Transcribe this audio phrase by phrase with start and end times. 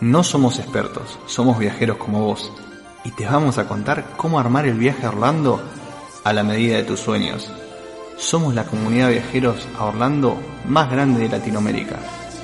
[0.00, 2.52] No somos expertos, somos viajeros como vos
[3.04, 5.60] y te vamos a contar cómo armar el viaje a Orlando
[6.22, 7.50] a la medida de tus sueños.
[8.16, 10.36] Somos la comunidad de viajeros a Orlando
[10.68, 11.96] más grande de Latinoamérica.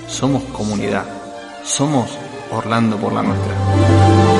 [0.08, 1.04] Somos comunidad.
[1.62, 2.10] Somos
[2.50, 4.33] Orlando por la nuestra.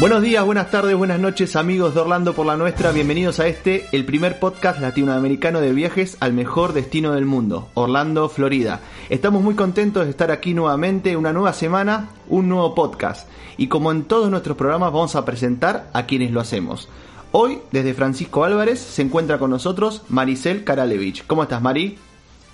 [0.00, 2.90] Buenos días, buenas tardes, buenas noches amigos de Orlando por la nuestra.
[2.90, 8.28] Bienvenidos a este, el primer podcast latinoamericano de viajes al mejor destino del mundo, Orlando,
[8.28, 8.80] Florida.
[9.10, 13.28] Estamos muy contentos de estar aquí nuevamente, una nueva semana, un nuevo podcast.
[13.56, 16.88] Y como en todos nuestros programas vamos a presentar a quienes lo hacemos.
[17.30, 21.24] Hoy, desde Francisco Álvarez, se encuentra con nosotros Maricel Karalevich.
[21.26, 21.96] ¿Cómo estás, Mari?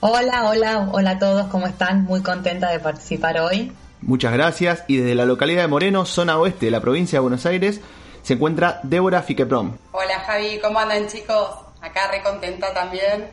[0.01, 2.05] Hola, hola, hola a todos, ¿cómo están?
[2.05, 3.73] Muy contenta de participar hoy.
[4.01, 4.85] Muchas gracias.
[4.87, 7.81] Y desde la localidad de Moreno, zona oeste de la provincia de Buenos Aires,
[8.23, 9.77] se encuentra Débora Fiqueprom.
[9.93, 11.51] Hola Javi, ¿cómo andan chicos?
[11.81, 13.29] Acá re contenta también,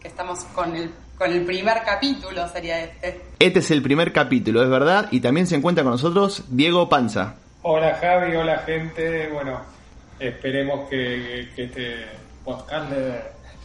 [0.00, 3.20] que estamos con el, con el primer capítulo, sería este.
[3.38, 5.08] Este es el primer capítulo, es verdad.
[5.10, 7.34] Y también se encuentra con nosotros Diego Panza.
[7.62, 9.28] Hola Javi, hola gente.
[9.28, 9.60] Bueno,
[10.18, 12.06] esperemos que, que este
[12.44, 13.14] podcast les,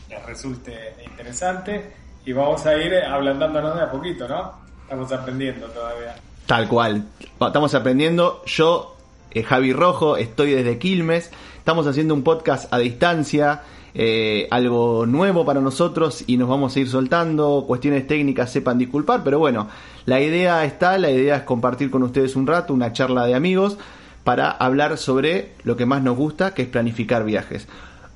[0.10, 1.94] les resulte interesante
[2.26, 4.64] y vamos a ir ablandándonos de a poquito, ¿no?
[4.82, 6.16] Estamos aprendiendo todavía.
[6.46, 7.06] Tal cual.
[7.40, 8.42] Estamos aprendiendo.
[8.46, 8.96] Yo,
[9.32, 11.32] eh, Javi Rojo, estoy desde Quilmes.
[11.58, 13.62] Estamos haciendo un podcast a distancia.
[13.96, 17.66] eh, algo nuevo para nosotros y nos vamos a ir soltando.
[17.68, 19.68] Cuestiones técnicas sepan disculpar, pero bueno,
[20.06, 23.78] la idea está, la idea es compartir con ustedes un rato, una charla de amigos,
[24.24, 27.68] para hablar sobre lo que más nos gusta, que es planificar viajes.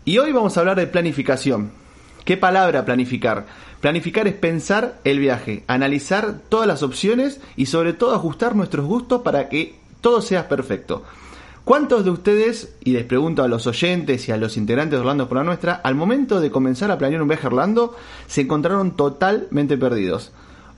[0.05, 1.71] Y hoy vamos a hablar de planificación.
[2.27, 3.45] ¿Qué palabra planificar?
[3.79, 9.21] Planificar es pensar el viaje, analizar todas las opciones y sobre todo ajustar nuestros gustos
[9.21, 11.03] para que todo sea perfecto.
[11.63, 15.29] ¿Cuántos de ustedes, y les pregunto a los oyentes y a los integrantes de Orlando
[15.29, 17.95] por la nuestra, al momento de comenzar a planear un viaje Orlando,
[18.27, 20.33] se encontraron totalmente perdidos?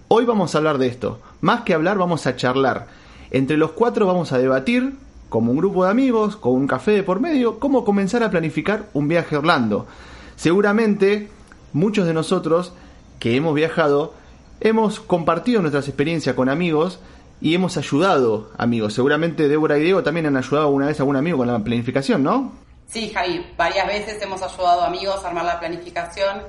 [0.08, 1.20] Hoy vamos a hablar de esto.
[1.42, 2.90] Más que hablar, vamos a charlar.
[3.32, 4.94] Entre los cuatro vamos a debatir,
[5.30, 8.86] como un grupo de amigos, con un café de por medio, cómo comenzar a planificar
[8.94, 9.88] un viaje Orlando.
[10.36, 11.28] Seguramente
[11.74, 12.74] muchos de nosotros
[13.20, 14.14] que hemos viajado
[14.62, 17.00] hemos compartido nuestras experiencias con amigos
[17.42, 18.94] y hemos ayudado amigos.
[18.94, 22.24] Seguramente Débora y Diego también han ayudado alguna vez a algún amigo con la planificación,
[22.24, 22.52] ¿no?
[22.88, 26.42] Sí, Javi, varias veces hemos ayudado a amigos a armar la planificación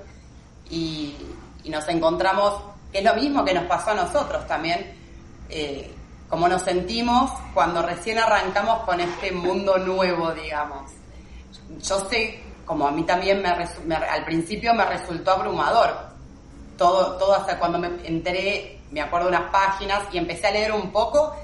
[0.70, 1.14] y,
[1.62, 4.94] y nos encontramos, que es lo mismo que nos pasó a nosotros también,
[5.48, 5.90] eh,
[6.28, 10.92] como nos sentimos cuando recién arrancamos con este mundo nuevo, digamos.
[11.82, 15.92] Yo sé, como a mí también al principio me resultó abrumador,
[16.78, 20.92] todo, todo hasta cuando me enteré, me acuerdo unas páginas y empecé a leer un
[20.92, 21.34] poco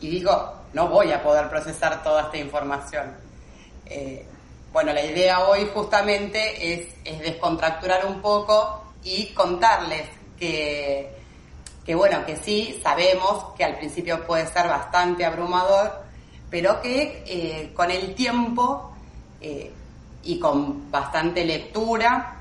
[0.00, 3.14] y digo, no voy a poder procesar toda esta información.
[3.86, 4.26] Eh,
[4.72, 11.14] bueno, la idea hoy justamente es, es descontracturar un poco y contarles que,
[11.86, 16.02] que, bueno, que sí, sabemos que al principio puede ser bastante abrumador,
[16.50, 18.96] pero que eh, con el tiempo
[19.40, 19.74] eh,
[20.22, 22.36] y con bastante lectura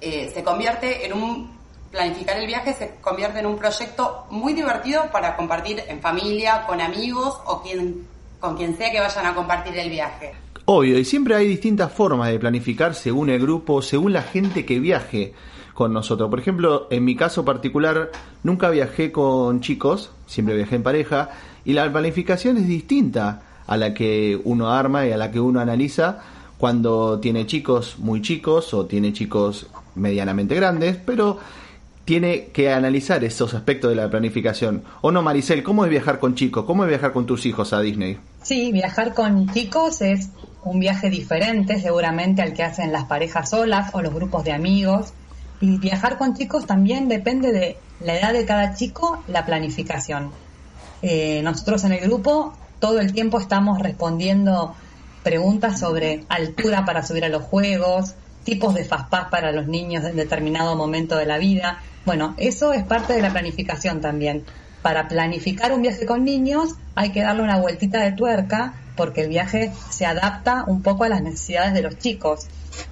[0.00, 1.58] eh, se convierte en un
[1.90, 6.80] planificar el viaje se convierte en un proyecto muy divertido para compartir en familia, con
[6.80, 8.06] amigos o quien,
[8.40, 10.32] con quien sea que vayan a compartir el viaje.
[10.66, 14.78] Obvio, y siempre hay distintas formas de planificar según el grupo, según la gente que
[14.78, 15.32] viaje
[15.72, 16.28] con nosotros.
[16.28, 18.10] Por ejemplo, en mi caso particular,
[18.42, 21.30] nunca viajé con chicos, siempre viajé en pareja,
[21.64, 25.60] y la planificación es distinta a la que uno arma y a la que uno
[25.60, 26.18] analiza
[26.58, 31.38] cuando tiene chicos muy chicos o tiene chicos medianamente grandes, pero
[32.04, 34.82] tiene que analizar esos aspectos de la planificación.
[35.02, 35.62] ¿O no, Maricel?
[35.62, 36.64] ¿Cómo es viajar con chicos?
[36.64, 38.18] ¿Cómo es viajar con tus hijos a Disney?
[38.42, 40.30] Sí, viajar con chicos es
[40.64, 45.12] un viaje diferente seguramente al que hacen las parejas solas o los grupos de amigos.
[45.60, 50.30] Y viajar con chicos también depende de la edad de cada chico, la planificación.
[51.02, 54.74] Eh, nosotros en el grupo todo el tiempo estamos respondiendo
[55.28, 58.14] preguntas sobre altura para subir a los juegos,
[58.44, 61.82] tipos de fastpass para los niños en determinado momento de la vida.
[62.06, 64.44] Bueno, eso es parte de la planificación también.
[64.80, 69.28] Para planificar un viaje con niños hay que darle una vueltita de tuerca porque el
[69.28, 72.46] viaje se adapta un poco a las necesidades de los chicos.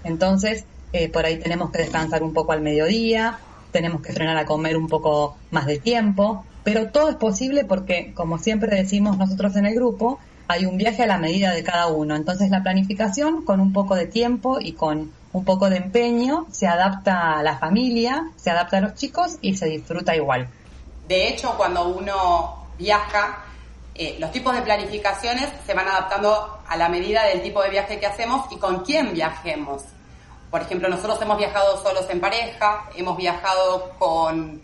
[0.04, 3.38] Entonces, eh, por ahí tenemos que descansar un poco al mediodía,
[3.72, 8.12] tenemos que frenar a comer un poco más de tiempo, pero todo es posible porque,
[8.12, 11.88] como siempre decimos nosotros en el grupo, hay un viaje a la medida de cada
[11.88, 12.14] uno.
[12.14, 16.66] Entonces la planificación con un poco de tiempo y con un poco de empeño se
[16.66, 20.48] adapta a la familia, se adapta a los chicos y se disfruta igual.
[21.08, 23.44] De hecho, cuando uno viaja,
[23.94, 27.98] eh, los tipos de planificaciones se van adaptando a la medida del tipo de viaje
[28.00, 29.82] que hacemos y con quién viajemos.
[30.50, 34.62] Por ejemplo, nosotros hemos viajado solos en pareja, hemos viajado con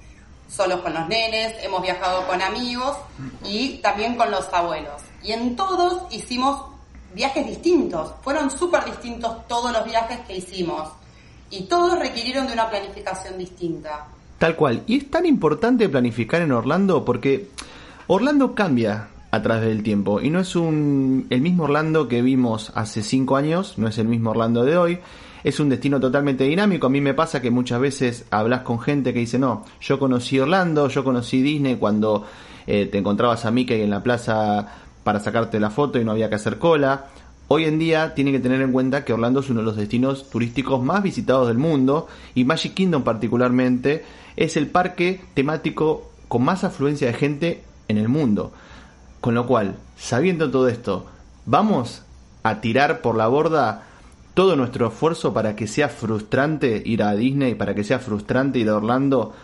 [0.49, 2.97] solos con los nenes, hemos viajado con amigos
[3.45, 5.03] y también con los abuelos.
[5.23, 6.63] Y en todos hicimos
[7.15, 10.89] viajes distintos, fueron súper distintos todos los viajes que hicimos
[11.51, 14.07] y todos requirieron de una planificación distinta.
[14.39, 14.83] Tal cual.
[14.87, 17.51] Y es tan importante planificar en Orlando porque
[18.07, 22.73] Orlando cambia a través del tiempo y no es un, el mismo Orlando que vimos
[22.75, 24.99] hace cinco años, no es el mismo Orlando de hoy
[25.45, 26.87] es un destino totalmente dinámico.
[26.87, 30.39] A mí me pasa que muchas veces hablas con gente que dice, no, yo conocí
[30.39, 32.25] Orlando, yo conocí Disney cuando
[32.67, 36.29] eh, te encontrabas a Mickey en la plaza para sacarte la foto y no había
[36.29, 37.07] que hacer cola.
[37.49, 40.31] Hoy en día tiene que tener en cuenta que Orlando es uno de los destinos
[40.31, 44.05] turísticos más visitados del mundo y Magic Kingdom particularmente
[44.37, 48.53] es el parque temático con más afluencia de gente en el mundo.
[49.21, 51.07] Con lo cual, sabiendo todo esto,
[51.45, 52.03] vamos
[52.43, 53.85] a tirar por la borda
[54.35, 58.69] todo nuestro esfuerzo para que sea frustrante ir a Disney, para que sea frustrante ir
[58.69, 59.35] a Orlando.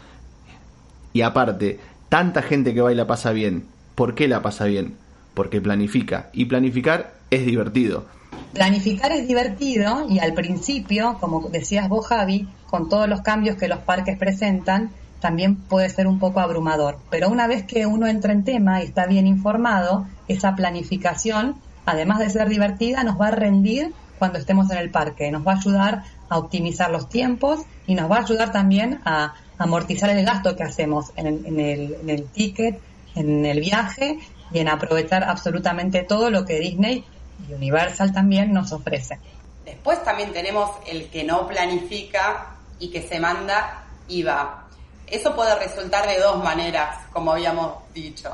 [1.12, 1.78] Y aparte,
[2.08, 3.66] tanta gente que va y la pasa bien.
[3.94, 4.94] ¿Por qué la pasa bien?
[5.38, 6.30] Porque planifica.
[6.32, 8.06] Y planificar es divertido.
[8.52, 13.68] Planificar es divertido y al principio, como decías vos Javi, con todos los cambios que
[13.68, 14.90] los parques presentan,
[15.20, 16.98] también puede ser un poco abrumador.
[17.08, 21.54] Pero una vez que uno entra en tema y está bien informado, esa planificación,
[21.86, 25.30] además de ser divertida, nos va a rendir cuando estemos en el parque.
[25.30, 29.34] Nos va a ayudar a optimizar los tiempos y nos va a ayudar también a
[29.56, 32.80] amortizar el gasto que hacemos en el, en el, ticket,
[33.14, 34.18] en el viaje
[34.52, 37.04] y en aprovechar absolutamente todo lo que Disney
[37.48, 39.18] y Universal también nos ofrece.
[39.64, 44.64] Después también tenemos el que no planifica y que se manda y va.
[45.06, 48.30] Eso puede resultar de dos maneras, como habíamos dicho.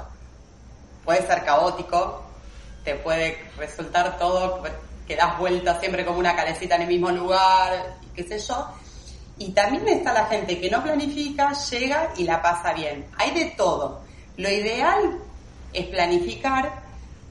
[1.04, 2.24] Puede ser caótico,
[2.84, 4.62] te puede resultar todo
[5.06, 8.68] que das vueltas siempre como una calecita en el mismo lugar, qué sé yo.
[9.38, 13.06] Y también está la gente que no planifica, llega y la pasa bien.
[13.18, 14.02] Hay de todo.
[14.36, 15.18] Lo ideal
[15.74, 16.82] es planificar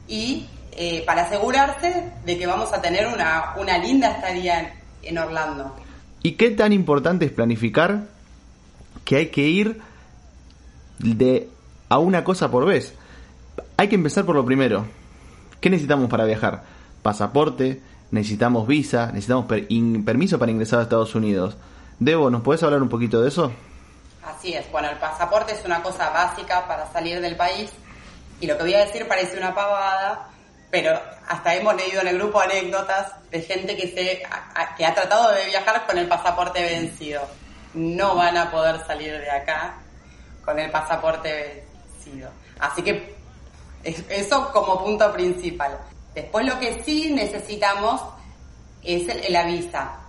[0.07, 5.75] y eh, para asegurarse de que vamos a tener una, una linda estadía en, Orlando.
[6.21, 8.05] ¿Y qué tan importante es planificar
[9.05, 9.81] que hay que ir
[10.99, 11.49] de
[11.89, 12.93] a una cosa por vez?
[13.77, 14.85] Hay que empezar por lo primero.
[15.59, 16.63] ¿Qué necesitamos para viajar?
[17.03, 21.55] pasaporte, necesitamos visa, necesitamos permiso para ingresar a Estados Unidos.
[21.99, 23.51] Debo, ¿nos puedes hablar un poquito de eso?
[24.25, 27.69] Así es, bueno, el pasaporte es una cosa básica para salir del país
[28.43, 30.27] y lo que voy a decir parece una pavada,
[30.69, 30.99] pero
[31.29, 34.21] hasta hemos leído en el grupo anécdotas de gente que, se,
[34.75, 37.21] que ha tratado de viajar con el pasaporte vencido.
[37.73, 39.75] No van a poder salir de acá
[40.43, 42.31] con el pasaporte vencido.
[42.59, 43.15] Así que
[44.09, 45.79] eso como punto principal.
[46.13, 48.01] Después lo que sí necesitamos
[48.83, 49.99] es la visa,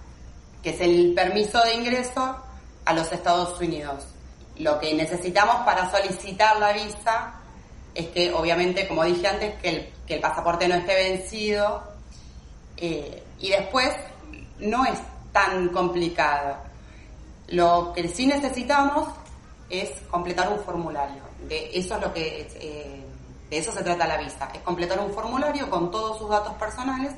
[0.61, 2.37] que es el permiso de ingreso
[2.85, 4.09] a los Estados Unidos.
[4.57, 7.41] Lo que necesitamos para solicitar la visa
[7.95, 11.83] es que, obviamente, como dije antes, que el, pasaporte no esté vencido.
[12.77, 13.91] Eh, y después
[14.59, 14.99] no es
[15.33, 16.57] tan complicado.
[17.49, 19.09] Lo que sí necesitamos
[19.69, 21.23] es completar un formulario.
[21.49, 23.05] De eso es lo que eh,
[23.51, 27.13] de eso se trata la visa, es completar un formulario con todos sus datos personales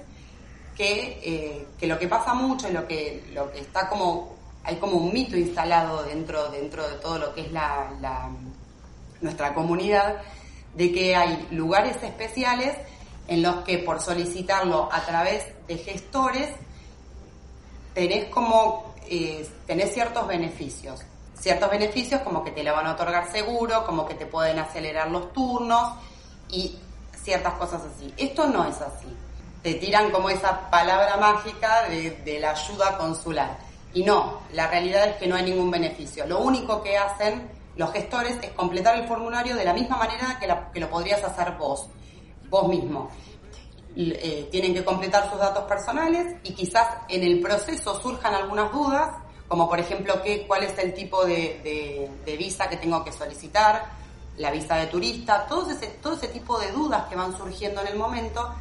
[0.76, 4.76] que, eh, que lo que pasa mucho y lo que, lo que está como, hay
[4.76, 8.28] como un mito instalado dentro, dentro de todo lo que es la, la,
[9.22, 10.16] nuestra comunidad,
[10.76, 12.76] de que hay lugares especiales
[13.28, 16.50] en los que por solicitarlo a través de gestores
[17.94, 21.00] tenés como eh, tenés ciertos beneficios.
[21.38, 25.10] Ciertos beneficios como que te la van a otorgar seguro, como que te pueden acelerar
[25.10, 25.92] los turnos,
[26.50, 26.78] y
[27.22, 28.12] ciertas cosas así.
[28.16, 29.08] Esto no es así.
[29.62, 33.58] Te tiran como esa palabra mágica de, la ayuda consular.
[33.92, 36.26] Y no, la realidad es que no hay ningún beneficio.
[36.26, 40.80] Lo único que hacen los gestores es completar el formulario de la misma manera que,
[40.80, 41.86] lo podrías hacer vos,
[42.48, 43.10] vos mismo.
[43.96, 49.10] Eh, tienen que completar sus datos personales y quizás en el proceso surjan algunas dudas,
[49.48, 53.96] como por ejemplo qué, cuál es el tipo de, de visa que tengo que solicitar,
[54.38, 57.88] la visa de turista, todo ese, todo ese tipo de dudas que van surgiendo en
[57.88, 58.54] el momento,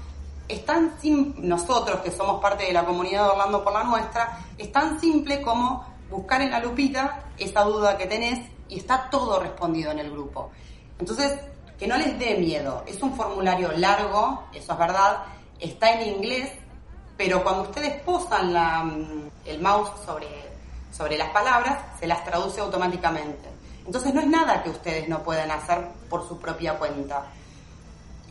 [0.47, 4.71] están sin nosotros que somos parte de la comunidad de Orlando por la nuestra, es
[4.71, 9.91] tan simple como buscar en la lupita esa duda que tenés y está todo respondido
[9.91, 10.51] en el grupo.
[10.97, 11.39] Entonces,
[11.77, 12.83] que no les dé miedo.
[12.87, 15.23] Es un formulario largo, eso es verdad,
[15.59, 16.51] está en inglés,
[17.17, 20.27] pero cuando ustedes posan mm, el mouse sobre,
[20.91, 23.49] sobre las palabras, se las traduce automáticamente.
[23.85, 27.25] Entonces no es nada que ustedes no puedan hacer por su propia cuenta.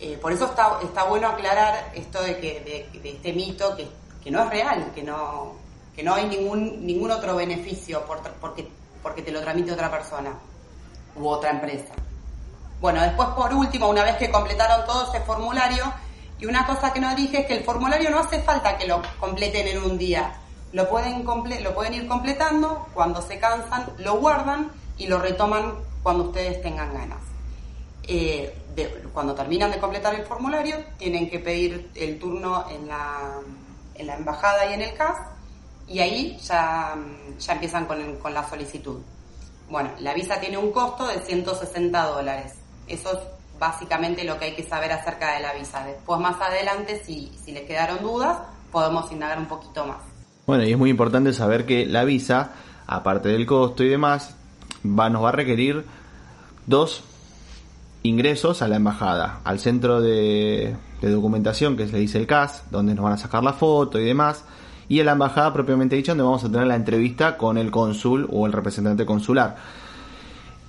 [0.00, 3.88] Eh, por eso está, está bueno aclarar esto de que de, este mito que,
[4.22, 5.54] que, no es real, que no,
[5.94, 8.68] que no hay ningún, ningún otro beneficio por, porque,
[9.02, 10.32] porque te lo tramite otra persona
[11.16, 11.94] u otra empresa.
[12.80, 15.84] Bueno, después por último, una vez que completaron todo ese formulario,
[16.38, 19.00] y una cosa que no dije es que el formulario no hace falta que lo
[19.20, 20.34] completen en un día.
[20.72, 26.24] Lo pueden, lo pueden ir completando, cuando se cansan, lo guardan y lo retoman cuando
[26.24, 27.20] ustedes tengan ganas.
[28.02, 28.54] Eh,
[29.12, 33.38] cuando terminan de completar el formulario, tienen que pedir el turno en la,
[33.94, 35.16] en la embajada y en el CAS,
[35.88, 36.94] y ahí ya,
[37.38, 38.98] ya empiezan con, con la solicitud.
[39.68, 42.54] Bueno, la visa tiene un costo de 160 dólares.
[42.86, 43.18] Eso es
[43.58, 45.84] básicamente lo que hay que saber acerca de la visa.
[45.84, 48.38] Después, más adelante, si, si les quedaron dudas,
[48.70, 49.98] podemos indagar un poquito más.
[50.46, 52.52] Bueno, y es muy importante saber que la visa,
[52.86, 54.36] aparte del costo y demás,
[54.84, 55.84] va, nos va a requerir
[56.66, 57.02] dos
[58.02, 63.04] ingresos a la embajada, al centro de, documentación que se dice el CAS, donde nos
[63.04, 64.44] van a sacar la foto y demás,
[64.88, 68.28] y a la embajada propiamente dicha, donde vamos a tener la entrevista con el cónsul
[68.30, 69.56] o el representante consular.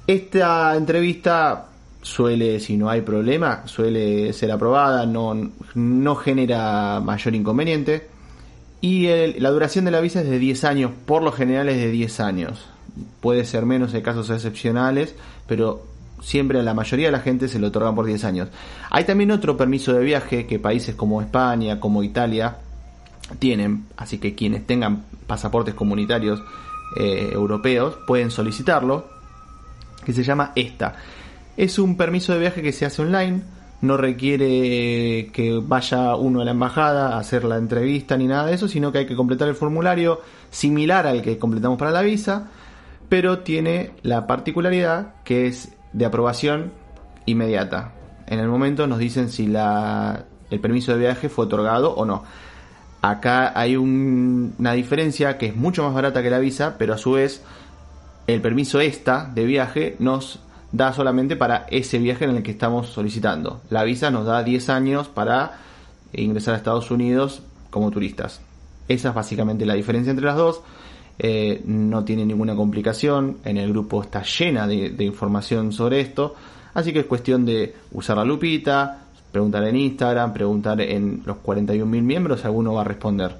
[0.07, 1.65] Esta entrevista
[2.01, 8.07] suele, si no hay problema, suele ser aprobada, no, no genera mayor inconveniente.
[8.81, 9.07] Y
[9.39, 12.19] la duración de la visa es de 10 años, por lo general es de 10
[12.19, 12.65] años.
[13.19, 15.15] Puede ser menos en casos excepcionales,
[15.47, 15.83] pero
[16.21, 18.49] siempre a la mayoría de la gente se lo otorgan por 10 años.
[18.91, 22.57] Hay también otro permiso de viaje que países como España, como Italia,
[23.39, 26.43] tienen, así que quienes tengan pasaportes comunitarios
[26.97, 29.07] eh, europeos pueden solicitarlo,
[30.05, 30.95] que se llama ESTA.
[31.57, 33.41] Es un permiso de viaje que se hace online,
[33.81, 38.55] no requiere que vaya uno a la embajada a hacer la entrevista ni nada de
[38.55, 42.49] eso, sino que hay que completar el formulario similar al que completamos para la visa,
[43.09, 46.71] pero tiene la particularidad que es de aprobación
[47.25, 47.93] inmediata.
[48.27, 52.23] En el momento nos dicen si la, el permiso de viaje fue otorgado o no.
[53.07, 57.11] Acá hay una diferencia que es mucho más barata que la visa, pero a su
[57.11, 57.43] vez
[58.25, 60.39] el permiso esta de viaje nos
[60.71, 63.61] da solamente para ese viaje en el que estamos solicitando.
[63.69, 65.59] La visa nos da 10 años para
[66.13, 68.41] ingresar a Estados Unidos como turistas.
[68.87, 70.61] Esa es básicamente la diferencia entre las dos.
[71.19, 73.37] Eh, no tiene ninguna complicación.
[73.45, 76.33] En el grupo está llena de, información sobre esto.
[76.73, 79.04] Así que es cuestión de usar la lupita,
[79.35, 83.35] preguntar en Instagram, preguntar en los 41.000 miembros, alguno va a responder.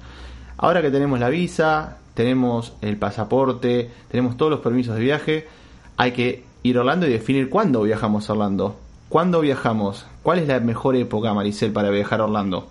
[0.58, 5.48] Ahora que tenemos la visa, tenemos el pasaporte, tenemos todos los permisos de viaje,
[5.96, 8.76] hay que ir a Orlando y definir cuándo viajamos a Orlando.
[9.08, 10.04] ¿Cuándo viajamos?
[10.22, 12.68] ¿Cuál es la mejor época, Maricel, para viajar a Orlando?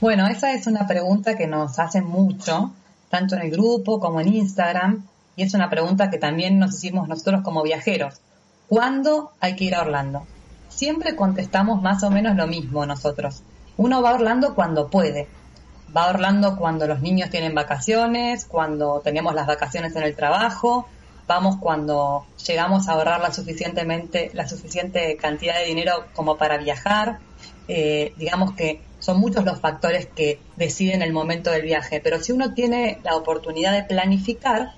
[0.00, 2.72] Bueno, esa es una pregunta que nos hacen mucho,
[3.10, 5.04] tanto en el grupo como en Instagram,
[5.36, 8.16] y es una pregunta que también nos hicimos nosotros como viajeros.
[8.66, 10.26] ¿Cuándo hay que ir a Orlando?
[10.76, 13.42] Siempre contestamos más o menos lo mismo nosotros.
[13.78, 15.26] Uno va Orlando cuando puede.
[15.96, 20.86] Va Orlando cuando los niños tienen vacaciones, cuando tenemos las vacaciones en el trabajo,
[21.26, 27.18] vamos cuando llegamos a ahorrar la suficientemente la suficiente cantidad de dinero como para viajar
[27.68, 32.32] eh, digamos que son muchos los factores que deciden el momento del viaje pero si
[32.32, 34.74] uno tiene la oportunidad de planificar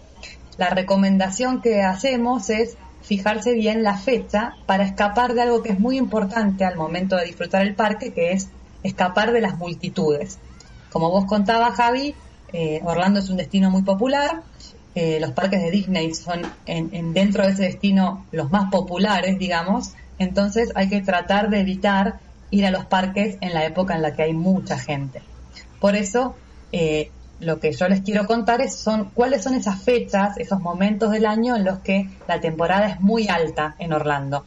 [0.57, 5.81] la recomendación que hacemos es fijarse bien la fecha para escapar de algo que es
[5.81, 8.49] muy importante al momento de disfrutar el parque que es
[8.83, 10.38] escapar de las multitudes
[10.90, 12.14] como vos contabas Javi
[12.52, 14.43] eh, Orlando es un destino muy popular
[15.00, 19.93] eh, los parques de Disney son en, dentro de ese destino los más populares, digamos,
[20.19, 22.19] entonces hay que tratar de evitar
[22.50, 25.23] ir a los parques en la época en la que hay mucha gente.
[25.78, 26.35] Por eso,
[26.73, 31.11] eh, lo que yo les quiero contar es son cuáles son esas fechas, esos momentos
[31.11, 34.45] del año en los que la temporada es muy alta en Orlando.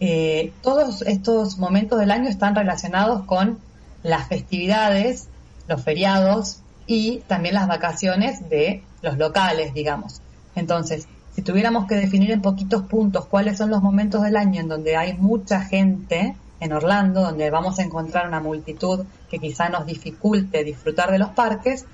[0.00, 3.58] Eh, todos estos momentos del año están relacionados con
[4.02, 5.28] las festividades,
[5.66, 10.20] los feriados y también las vacaciones de los locales, digamos.
[10.54, 14.68] Entonces, si tuviéramos que definir en poquitos puntos cuáles son los momentos del año en
[14.68, 19.86] donde hay mucha gente en Orlando, donde vamos a encontrar una multitud que quizá nos
[19.86, 21.86] dificulte disfrutar de los parques,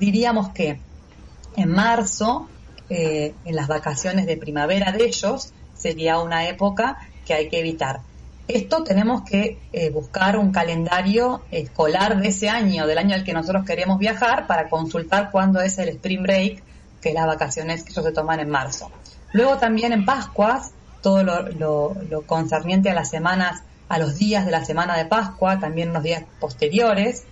[0.00, 0.80] diríamos que
[1.56, 2.48] en marzo,
[2.88, 8.00] eh, en las vacaciones de primavera de ellos, sería una época que hay que evitar.
[8.48, 13.32] Esto tenemos que eh, buscar un calendario escolar de ese año, del año al que
[13.32, 16.62] nosotros queremos viajar, para consultar cuándo es el spring break
[17.00, 18.90] que las vacaciones que ellos se toman en marzo.
[19.32, 24.50] Luego también en Pascuas, todo lo, lo concerniente a las semanas, a los días de
[24.50, 27.24] la semana de Pascua, también los días posteriores,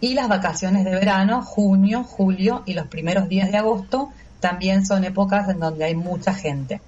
[0.00, 5.04] y las vacaciones de verano, junio, julio y los primeros días de agosto, también son
[5.04, 6.80] épocas en donde hay mucha gente.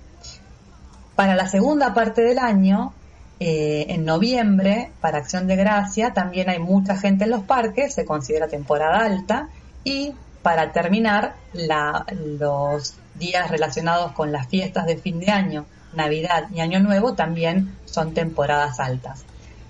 [1.15, 2.95] Para la segunda parte del año,
[3.39, 8.05] eh, en noviembre, para Acción de Gracia, también hay mucha gente en los parques, se
[8.05, 9.49] considera temporada alta,
[9.85, 16.61] y para terminar, los días relacionados con las fiestas de fin de año, Navidad y
[16.61, 19.25] Año Nuevo también son temporadas altas.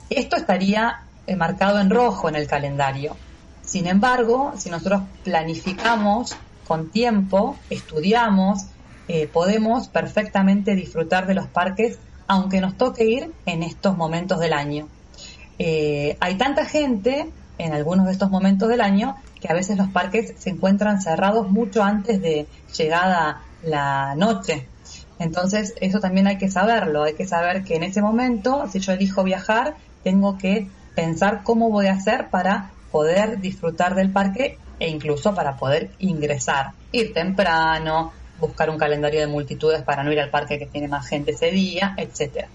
[0.08, 3.16] Esto estaría eh, marcado en rojo en el calendario.
[3.72, 6.36] Sin embargo, si nosotros planificamos
[6.68, 8.66] con tiempo, estudiamos,
[9.08, 14.52] eh, podemos perfectamente disfrutar de los parques aunque nos toque ir en estos momentos del
[14.52, 14.88] año.
[15.58, 19.88] Eh, hay tanta gente en algunos de estos momentos del año que a veces los
[19.88, 24.68] parques se encuentran cerrados mucho antes de llegada la noche.
[25.18, 28.92] Entonces eso también hay que saberlo, hay que saber que en ese momento, si yo
[28.92, 34.88] elijo viajar, tengo que pensar cómo voy a hacer para poder disfrutar del parque e
[34.88, 40.30] incluso para poder ingresar, ir temprano, buscar un calendario de multitudes para no ir al
[40.30, 42.48] parque que tiene más gente ese día, etcétera.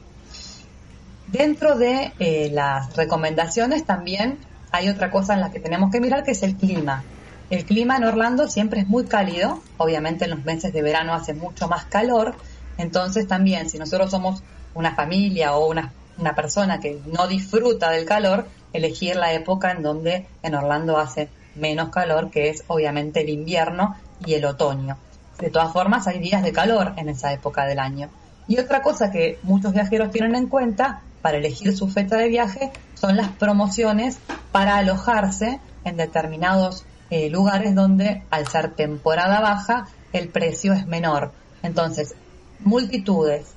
[1.27, 4.37] Dentro de eh, las recomendaciones también
[4.71, 7.03] hay otra cosa en la que tenemos que mirar que es el clima.
[7.49, 11.33] El clima en Orlando siempre es muy cálido, obviamente en los meses de verano hace
[11.33, 12.35] mucho más calor,
[12.77, 18.05] entonces también si nosotros somos una familia o una, una persona que no disfruta del
[18.05, 23.29] calor, elegir la época en donde en Orlando hace menos calor, que es obviamente el
[23.29, 23.95] invierno
[24.25, 24.97] y el otoño.
[25.39, 28.09] De todas formas, hay días de calor en esa época del año.
[28.47, 32.71] Y otra cosa que muchos viajeros tienen en cuenta para elegir su fecha de viaje
[32.95, 34.19] son las promociones
[34.51, 41.31] para alojarse en determinados eh, lugares donde al ser temporada baja el precio es menor.
[41.63, 42.15] Entonces,
[42.59, 43.47] multitudes,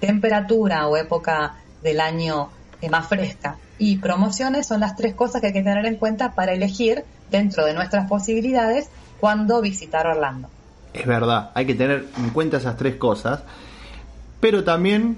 [0.00, 5.48] temperatura o época del año eh, más fresca y promociones son las tres cosas que
[5.48, 10.48] hay que tener en cuenta para elegir dentro de nuestras posibilidades cuando visitar Orlando.
[10.92, 13.40] Es verdad, hay que tener en cuenta esas tres cosas,
[14.38, 15.16] pero también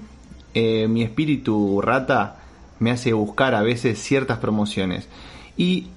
[0.53, 2.37] eh, mi espíritu rata
[2.79, 5.09] me hace buscar a veces ciertas promociones.
[5.57, 5.87] Y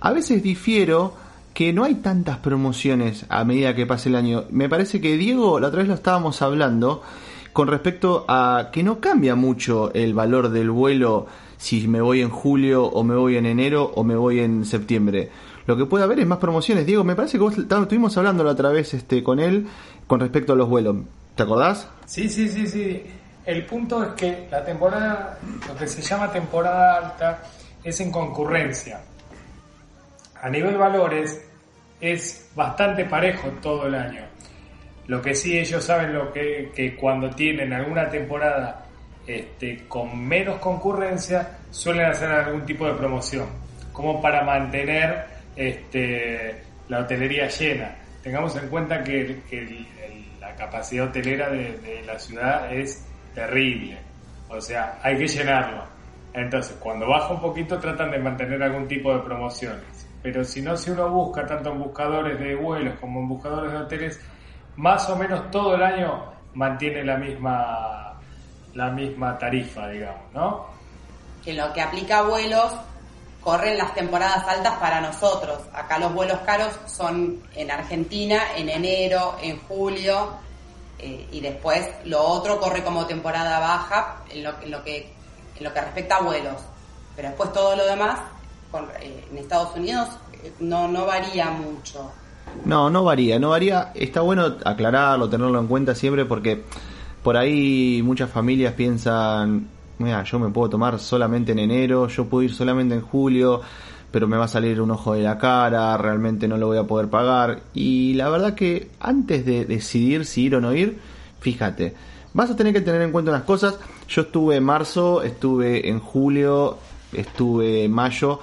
[0.00, 1.14] a veces difiero
[1.54, 4.44] que no hay tantas promociones a medida que pase el año.
[4.50, 7.02] Me parece que Diego, la otra vez lo estábamos hablando,
[7.58, 12.30] con respecto a que no cambia mucho el valor del vuelo si me voy en
[12.30, 15.28] julio o me voy en enero o me voy en septiembre.
[15.66, 16.86] Lo que puede haber es más promociones.
[16.86, 19.66] Diego, me parece que vos estuvimos hablando la otra vez este, con él
[20.06, 20.98] con respecto a los vuelos.
[21.34, 21.88] ¿Te acordás?
[22.06, 23.02] Sí, sí, sí, sí.
[23.44, 27.42] El punto es que la temporada, lo que se llama temporada alta,
[27.82, 29.00] es en concurrencia.
[30.40, 31.44] A nivel valores
[32.00, 34.27] es bastante parejo todo el año.
[35.08, 38.84] Lo que sí ellos saben lo que, que cuando tienen alguna temporada
[39.28, 43.46] este, con menos concurrencia suelen hacer algún tipo de promoción,
[43.92, 47.94] como para mantener este, la hotelería llena.
[48.22, 49.36] Tengamos en cuenta que,
[50.40, 53.98] la capacidad hotelera de, la ciudad es terrible,
[54.48, 55.84] o sea, hay que llenarlo.
[56.32, 60.08] Entonces, cuando baja un poquito tratan de mantener algún tipo de promociones.
[60.22, 63.78] Pero si no, si uno busca tanto en buscadores de vuelos como en buscadores de
[63.78, 64.20] hoteles,
[64.78, 68.14] más o menos todo el año mantiene la misma
[68.74, 70.66] la misma tarifa, digamos, ¿no?
[71.44, 72.72] Que lo que aplica a vuelos
[73.42, 75.58] corren las temporadas altas para nosotros.
[75.72, 80.34] Acá los vuelos caros son en Argentina, en enero, en julio,
[81.00, 85.12] eh, y después lo otro corre como temporada baja en lo, en lo, que,
[85.56, 86.56] en lo que respecta a vuelos.
[87.16, 88.20] Pero después todo lo demás,
[89.00, 92.12] eh, en Estados Unidos, eh, no, no varía mucho.
[92.64, 93.92] No, no varía, no varía.
[93.94, 96.64] Está bueno aclararlo, tenerlo en cuenta siempre porque
[97.22, 99.68] por ahí muchas familias piensan,
[99.98, 103.60] mira, yo me puedo tomar solamente en enero, yo puedo ir solamente en julio,
[104.10, 106.84] pero me va a salir un ojo de la cara, realmente no lo voy a
[106.84, 107.60] poder pagar.
[107.74, 110.98] Y la verdad que antes de decidir si ir o no ir,
[111.40, 111.94] fíjate,
[112.32, 113.78] vas a tener que tener en cuenta unas cosas.
[114.08, 116.78] Yo estuve en marzo, estuve en julio,
[117.12, 118.40] estuve en mayo.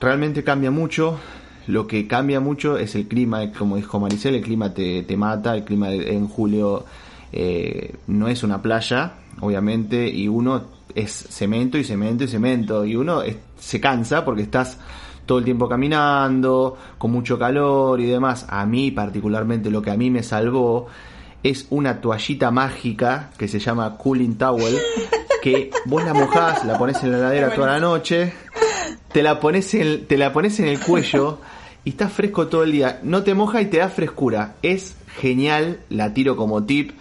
[0.00, 1.18] Realmente cambia mucho.
[1.66, 5.54] Lo que cambia mucho es el clima, como dijo Maricel, el clima te, te mata,
[5.54, 6.84] el clima en julio
[7.32, 10.62] eh, no es una playa, obviamente, y uno
[10.94, 13.22] es cemento y cemento y cemento, y uno
[13.58, 14.78] se cansa porque estás
[15.26, 18.46] todo el tiempo caminando, con mucho calor y demás.
[18.48, 20.88] A mí particularmente lo que a mí me salvó
[21.42, 24.76] es una toallita mágica que se llama Cooling Towel,
[25.42, 28.32] que vos la mojás, la pones en la heladera toda la noche,
[29.12, 31.38] te la pones en, te la pones en el cuello
[31.84, 33.00] y está fresco todo el día.
[33.02, 34.54] No te moja y te da frescura.
[34.62, 36.92] Es genial, la tiro como tip.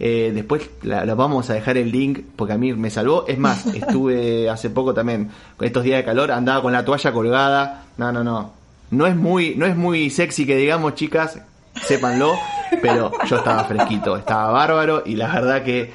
[0.00, 3.26] Eh, después la, la vamos a dejar el link porque a mí me salvó.
[3.26, 7.12] Es más, estuve hace poco también con estos días de calor, andaba con la toalla
[7.12, 7.86] colgada.
[7.96, 8.52] No, no, no.
[8.90, 11.38] No es muy, no es muy sexy que digamos, chicas,
[11.74, 12.34] sépanlo,
[12.80, 15.92] pero yo estaba fresquito, estaba bárbaro y la verdad que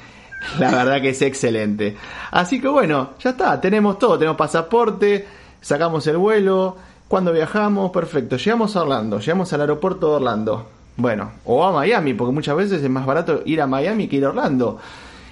[0.58, 1.96] la verdad que es excelente.
[2.30, 5.26] Así que bueno, ya está, tenemos todo, tenemos pasaporte,
[5.64, 6.76] sacamos el vuelo,
[7.08, 10.66] cuando viajamos, perfecto, llegamos a Orlando, llegamos al aeropuerto de Orlando.
[10.96, 14.26] Bueno, o a Miami, porque muchas veces es más barato ir a Miami que ir
[14.26, 14.78] a Orlando.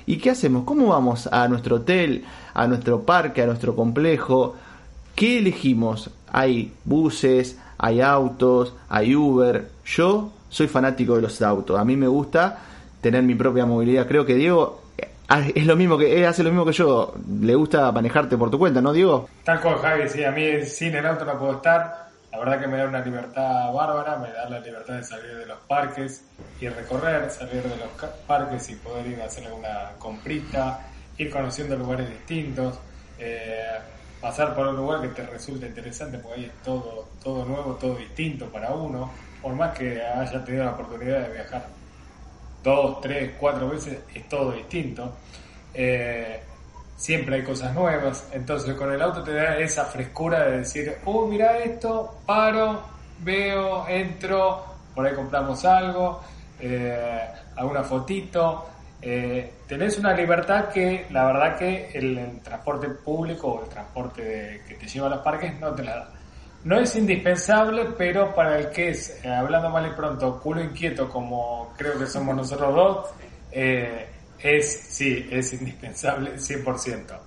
[0.07, 0.65] ¿Y qué hacemos?
[0.65, 4.57] ¿Cómo vamos a nuestro hotel, a nuestro parque, a nuestro complejo?
[5.15, 6.11] ¿Qué elegimos?
[6.33, 9.69] Hay buses, hay autos, hay Uber.
[9.85, 11.79] Yo soy fanático de los autos.
[11.79, 12.59] A mí me gusta
[13.03, 14.09] tener mi propia movilidad.
[14.09, 14.82] Creo que Diego
[15.55, 17.15] es lo mismo que él hace lo mismo que yo.
[17.41, 19.29] Le gusta manejarte por tu cuenta, ¿no, Diego?
[19.45, 20.09] Tal cual, Javi.
[20.09, 22.03] Sí, a mí sin el auto no puedo estar.
[22.31, 25.45] La verdad que me da una libertad bárbara, me da la libertad de salir de
[25.45, 26.25] los parques
[26.61, 30.81] y recorrer, salir de los parques y poder ir a hacer alguna comprita,
[31.19, 32.79] ir conociendo lugares distintos,
[33.19, 33.79] eh,
[34.19, 37.97] pasar por un lugar que te resulte interesante, porque ahí es todo, todo nuevo, todo
[37.97, 39.11] distinto para uno,
[39.43, 41.67] por más que haya tenido la oportunidad de viajar
[42.63, 45.13] dos, tres, cuatro veces, es todo distinto.
[45.75, 46.41] Eh,
[46.97, 51.27] siempre hay cosas nuevas, entonces con el auto te da esa frescura de decir, oh,
[51.27, 52.83] mira esto, paro,
[53.21, 56.21] veo, entro, por ahí compramos algo,
[56.61, 58.67] eh, alguna fotito,
[59.01, 64.75] eh, tenés una libertad que la verdad que el, transporte público o el transporte que
[64.75, 66.13] te lleva a los parques no te la da.
[66.65, 71.09] No es indispensable, pero para el que es, eh, hablando mal y pronto, culo inquieto
[71.09, 73.07] como creo que somos nosotros dos,
[73.51, 77.19] eh, es, sí, es indispensable 100%.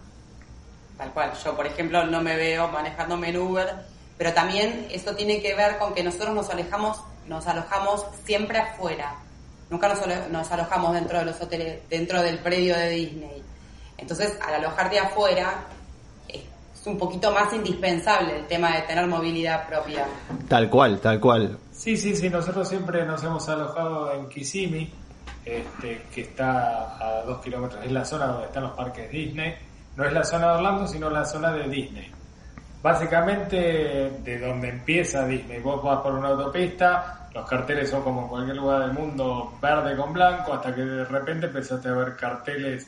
[0.97, 3.75] Tal cual, yo por ejemplo no me veo manejándome en Uber,
[4.17, 9.17] pero también esto tiene que ver con que nosotros nos alejamos, nos alojamos siempre afuera
[9.69, 13.43] Nunca nos, alojamos dentro de los hoteles, dentro del predio de Disney.
[13.97, 15.74] Entonces, al alojarte afuera, es
[16.87, 20.05] un poquito más indispensable el tema de tener movilidad propia.
[20.47, 21.57] Tal cual, tal cual.
[21.71, 24.91] Sí, sí, sí, nosotros siempre nos hemos alojado en Kissimmee,
[25.43, 29.55] este, que está a dos kilómetros, es la zona donde están los parques Disney.
[29.95, 32.11] No es la zona de Orlando, sino la zona de Disney.
[32.81, 33.57] Básicamente,
[34.23, 38.57] de donde empieza Disney, vos vas por una autopista, los carteles son como en cualquier
[38.57, 42.87] lugar del mundo verde con blanco, hasta que de repente empezaste a ver carteles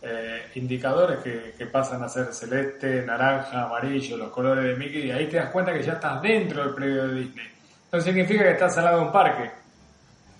[0.00, 5.26] eh, indicadores que, pasan a ser celeste, naranja, amarillo, los colores de Mickey, y ahí
[5.26, 7.46] te das cuenta que ya estás dentro del predio de Disney.
[7.90, 9.50] No significa que estás al lado de un parque.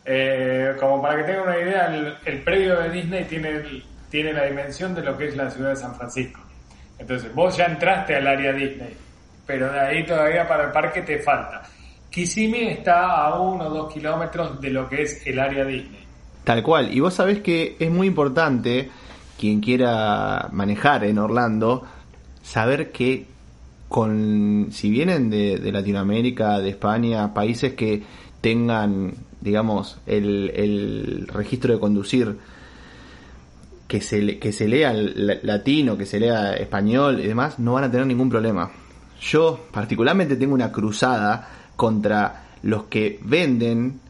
[0.05, 4.95] Eh, como para que tengan una idea, el, predio de Disney tiene, tiene la dimensión
[4.95, 6.41] de lo que es la ciudad de San Francisco.
[6.99, 8.97] Entonces, vos ya entraste al área Disney,
[9.47, 11.63] pero de ahí todavía para el parque te falta.
[12.11, 16.05] Kissimmee está a uno o dos kilómetros de lo que es el área Disney.
[16.45, 16.93] Tal cual.
[16.93, 18.91] Y vos sabés que es muy importante,
[19.39, 21.85] quien quiera manejar en Orlando,
[22.43, 23.27] saber que
[23.89, 28.03] con si vienen de, Latinoamérica, de España, países que
[28.41, 32.37] tengan, digamos, el, registro de conducir
[33.87, 37.91] que se, que se lea latino, que se lea español y demás, no van a
[37.91, 38.71] tener ningún problema.
[39.23, 44.01] Yo particularmente tengo una cruzada contra los que venden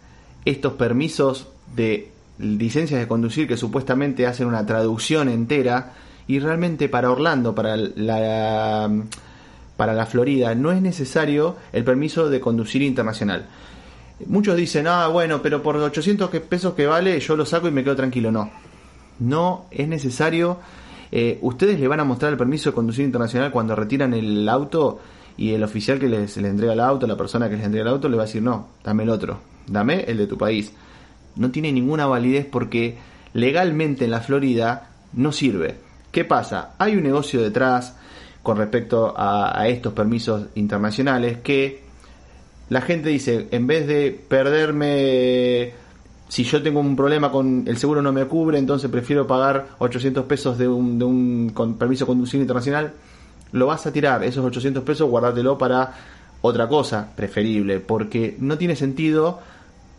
[0.45, 5.95] estos permisos de licencias de conducir que supuestamente hacen una traducción entera
[6.27, 8.91] y realmente para Orlando, para la,
[9.77, 13.47] para la Florida, no es necesario el permiso de conducir internacional.
[14.27, 17.85] Muchos dicen, ah, bueno, pero por 800 pesos que vale yo lo saco y me
[17.85, 18.33] quedo tranquilo.
[18.33, 18.51] No,
[19.21, 20.59] no es necesario.
[21.11, 25.01] Eh, ustedes le van a mostrar el permiso de conducir internacional cuando retiran el auto
[25.37, 27.95] y el oficial que les, le entrega el auto, la persona que les entrega el
[27.95, 30.73] auto, le va a decir, no, dame el otro, dame el de tu país.
[31.39, 32.99] No tiene ninguna validez porque
[33.33, 35.77] legalmente en la Florida no sirve.
[36.13, 36.75] ¿Qué pasa?
[36.79, 37.97] Hay un negocio detrás
[38.43, 41.83] con respecto a, estos permisos internacionales que
[42.69, 45.73] la gente dice, en vez de perderme
[46.29, 50.27] si yo tengo un problema con el seguro no me cubre, entonces prefiero pagar 800
[50.27, 52.93] pesos de un, de un con permiso de conducir internacional
[53.53, 55.95] lo vas a tirar, esos 800 pesos, guardátelo para
[56.41, 59.41] otra cosa preferible, porque no tiene sentido,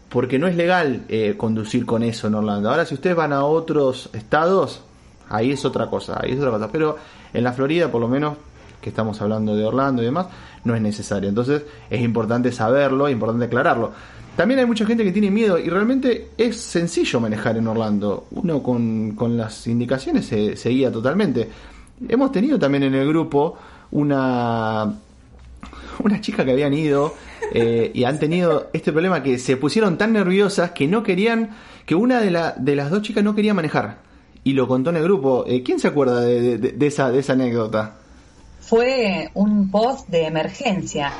[0.09, 2.69] porque no es legal eh, conducir con eso en Orlando.
[2.69, 4.81] Ahora, si ustedes van a otros estados,
[5.29, 6.97] ahí es otra cosa, ahí es otra cosa, pero
[7.33, 8.35] en la Florida, por lo menos,
[8.81, 10.27] que estamos hablando de Orlando y demás,
[10.63, 11.29] no es necesario.
[11.29, 13.91] Entonces, es importante saberlo, es importante aclararlo.
[14.35, 18.27] También hay mucha gente que tiene miedo y realmente es sencillo manejar en Orlando.
[18.31, 21.49] Uno con, las indicaciones se, se guía totalmente.
[22.07, 23.57] Hemos tenido también en el grupo
[23.91, 24.93] una,
[26.03, 27.13] una chica que habían ido
[27.53, 31.51] eh, y han tenido este problema que se pusieron tan nerviosas que no querían,
[31.85, 33.97] que una de, la, de las dos chicas no quería manejar.
[34.43, 35.43] Y lo contó en el grupo.
[35.47, 37.95] Eh, ¿Quién se acuerda de, de- esa, de esa anécdota?
[38.61, 41.11] Fue un post de emergencia.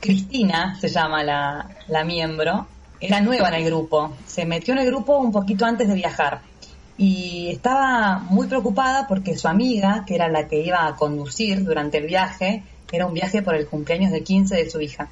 [0.00, 2.66] Cristina se llama la, la miembro,
[3.00, 6.40] era nueva en el grupo, se metió en el grupo un poquito antes de viajar
[6.98, 11.98] y estaba muy preocupada porque su amiga, que era la que iba a conducir durante
[11.98, 15.08] el viaje, era un viaje por el cumpleaños de 15 de su hija,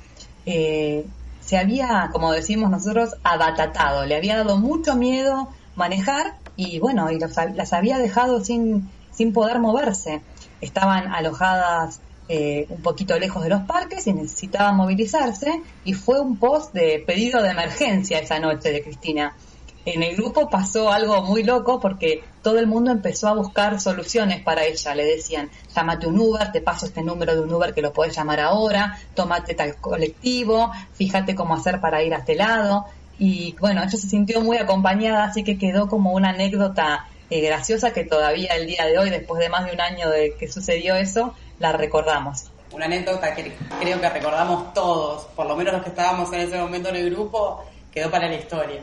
[0.46, 1.06] eh,
[1.40, 7.18] se había, como decimos nosotros, abatatado, le había dado mucho miedo manejar y bueno, y
[7.18, 10.22] los- las había dejado sin, sin poder moverse.
[10.60, 16.38] Estaban alojadas eh, un poquito lejos de los parques y necesitaban movilizarse y fue un
[16.38, 19.36] post de pedido de emergencia esa noche de Cristina.
[19.86, 24.42] En el grupo pasó algo muy loco porque todo el mundo empezó a buscar soluciones
[24.42, 24.94] para ella.
[24.94, 28.16] Le decían, llámate un Uber, te paso este número de un Uber que lo podés
[28.16, 32.86] llamar ahora, tómate tal colectivo, fíjate cómo hacer para ir a este lado.
[33.18, 37.92] Y bueno, ella se sintió muy acompañada, así que quedó como una anécdota eh, graciosa
[37.92, 40.94] que todavía el día de hoy, después de más de un año de que sucedió
[40.94, 42.50] eso, la recordamos.
[42.72, 46.58] Una anécdota que creo que recordamos todos, por lo menos los que estábamos en ese
[46.58, 48.82] momento en el grupo, quedó para la historia.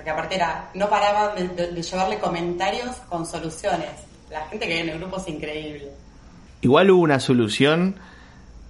[0.00, 3.90] Porque aparte era, no paraban de, llevarle comentarios con soluciones.
[4.30, 5.90] La gente que hay en el grupo es increíble.
[6.62, 7.96] Igual hubo una solución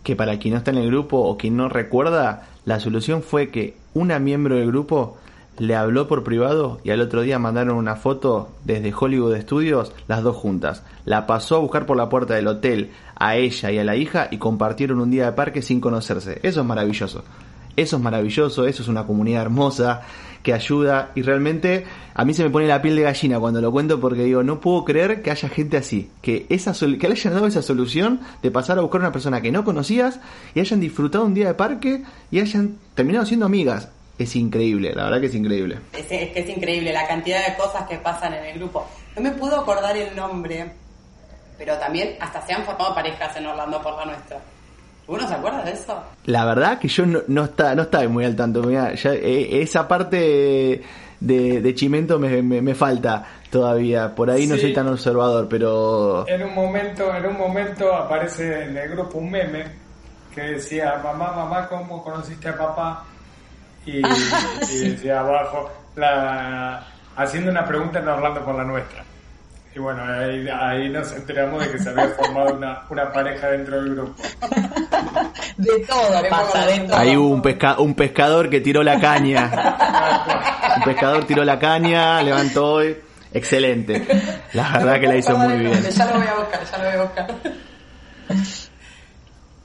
[0.02, 3.50] que para quien no está en el grupo o quien no recuerda, la solución fue
[3.50, 5.18] que una miembro del grupo
[5.56, 10.24] le habló por privado y al otro día mandaron una foto desde Hollywood Studios, las
[10.24, 10.82] dos juntas.
[11.04, 14.26] La pasó a buscar por la puerta del hotel a ella y a la hija
[14.32, 16.40] y compartieron un día de parque sin conocerse.
[16.42, 17.22] Eso es maravilloso.
[17.76, 20.02] Eso es maravilloso, eso es una comunidad hermosa
[20.42, 23.70] que ayuda y realmente a mí se me pone la piel de gallina cuando lo
[23.72, 27.34] cuento porque digo, no puedo creer que haya gente así, que esa que le hayan
[27.34, 30.20] dado esa solución de pasar a buscar una persona que no conocías
[30.54, 33.88] y hayan disfrutado un día de parque y hayan terminado siendo amigas.
[34.18, 35.78] Es increíble, la verdad que es increíble.
[35.94, 38.86] Es, es que es increíble la cantidad de cosas que pasan en el grupo.
[39.16, 40.72] No me puedo acordar el nombre,
[41.56, 44.38] pero también hasta se han formado parejas en Orlando por la nuestra.
[45.10, 46.00] ¿Uno se acuerda de eso?
[46.26, 48.62] La verdad que yo no, no, está, no estaba muy al tanto.
[48.62, 50.82] mirá, ya, eh, esa parte
[51.20, 54.14] de, de Chimento me, me- me falta todavía.
[54.14, 56.24] Por ahí no soy tan observador, pero...
[56.28, 59.64] En un momento, en un momento aparece en el grupo un meme
[60.34, 63.04] que decía, mamá, mamá, ¿cómo conociste a papá?
[63.84, 63.98] Y,
[64.72, 69.02] y decía abajo, la, haciendo una pregunta en Orlando por la nuestra.
[69.74, 73.80] Y bueno, ahí, ahí nos enteramos de que se había formado una, una pareja dentro
[73.82, 74.14] del grupo.
[75.56, 76.96] De todo pasa, de todo.
[76.96, 79.50] Ahí hubo un, pesca, un pescador que tiró la caña.
[80.78, 82.96] Un pescador tiró la caña, levantó y...
[83.32, 84.06] Excelente.
[84.54, 85.82] La verdad que la hizo muy bien.
[85.82, 87.36] Ya lo voy a buscar, ya lo voy a buscar.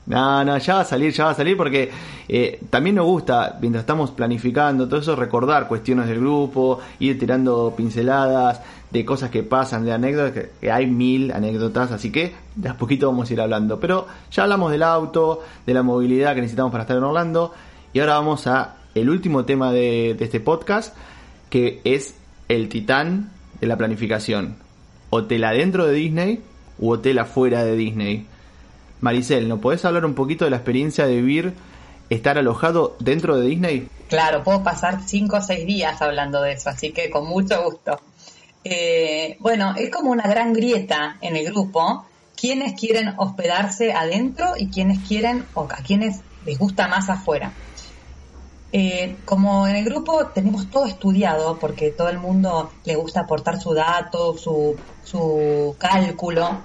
[0.06, 1.90] No, no, ya va a salir, ya va a salir porque
[2.28, 7.74] eh, también nos gusta, mientras estamos planificando todo eso, recordar cuestiones del grupo, ir tirando
[7.76, 12.76] pinceladas de cosas que pasan, de anécdotas, que, hay mil anécdotas, así que de a
[12.76, 13.80] poquito vamos a ir hablando.
[13.80, 17.52] Pero ya hablamos del auto, de la movilidad que necesitamos para estar en Orlando,
[17.92, 20.94] y ahora vamos a el último tema de, este podcast,
[21.50, 22.14] que es
[22.48, 24.56] el titán de la planificación.
[25.10, 26.40] Hotel adentro de Disney
[26.78, 28.26] u hotel afuera de Disney.
[29.00, 31.52] Maricel, ¿no podés hablar un poquito de la experiencia de vivir,
[32.08, 33.88] estar alojado dentro de Disney?
[34.08, 38.00] Claro, puedo pasar cinco o seis días hablando de eso, así que con mucho gusto.
[38.68, 42.04] Eh, bueno, es como una gran grieta en el grupo.
[42.34, 47.52] Quienes quieren hospedarse adentro y quienes quieren, o a quienes les gusta más afuera.
[48.72, 53.60] Eh, como en el grupo tenemos todo estudiado, porque todo el mundo le gusta aportar
[53.60, 56.58] su dato, su, su cálculo,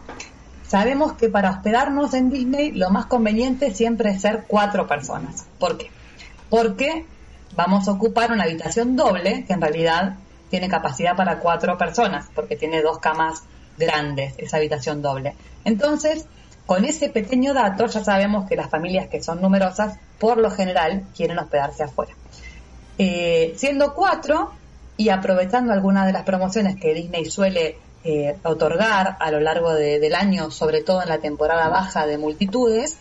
[0.67, 5.45] sabemos que para hospedarnos en Disney lo más conveniente siempre es ser cuatro personas.
[5.59, 5.91] ¿Por qué?
[6.49, 7.05] Porque
[7.55, 10.15] vamos a ocupar una habitación doble, que en realidad
[10.51, 13.41] tiene capacidad para cuatro personas, porque tiene dos camas
[13.77, 15.33] grandes, esa habitación doble.
[15.65, 16.25] Entonces,
[16.67, 21.05] con ese pequeño dato ya sabemos que las familias que son numerosas, por lo general,
[21.15, 22.13] quieren hospedarse afuera.
[22.97, 24.51] Eh, siendo cuatro
[24.97, 29.99] y aprovechando algunas de las promociones que Disney suele eh, otorgar a lo largo de-
[29.99, 32.97] del año, sobre todo en la temporada baja de multitudes,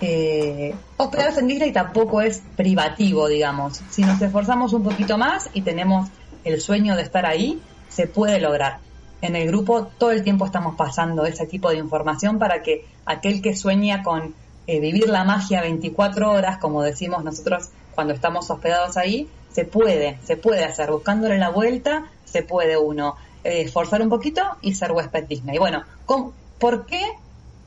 [0.00, 3.78] eh, hospedarse en Disney tampoco es privativo, digamos.
[3.90, 6.10] Si nos esforzamos un poquito más y tenemos
[6.46, 8.78] el sueño de estar ahí, se puede lograr.
[9.22, 13.40] En el grupo todo el tiempo estamos pasando ese tipo de información para que aquel
[13.42, 14.34] que sueña con
[14.66, 20.18] eh, vivir la magia 24 horas, como decimos nosotros cuando estamos hospedados ahí, se puede,
[20.24, 20.90] se puede hacer.
[20.90, 25.58] Buscándole la vuelta, se puede uno eh, esforzar un poquito y ser huésped Disney.
[25.58, 27.02] Bueno, ¿cómo- ¿por qué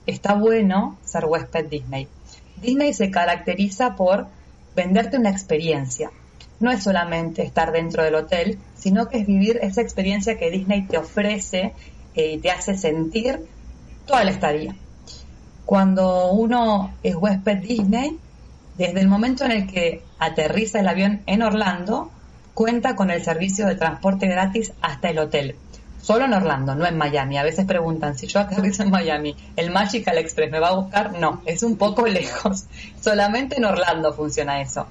[0.05, 2.07] está bueno ser huésped Disney?
[2.57, 4.27] Disney se caracteriza por
[4.75, 6.11] venderte una experiencia.
[6.59, 10.83] No es solamente estar dentro del hotel, sino que es vivir esa experiencia que Disney
[10.83, 11.73] te ofrece
[12.15, 13.39] eh, y te hace sentir
[14.05, 14.75] toda la estadía.
[15.65, 18.17] Cuando uno es huésped Disney,
[18.77, 22.09] desde el momento en el que aterriza el avión en Orlando,
[22.53, 25.55] cuenta con el servicio de transporte gratis hasta el hotel.
[26.01, 27.37] Solo en Orlando, no en Miami.
[27.37, 31.19] A veces preguntan, si yo aterrizo en Miami, ¿el Magical Express me va a buscar?
[31.19, 32.65] No, es un poco lejos.
[33.01, 34.87] Solamente en Orlando funciona eso.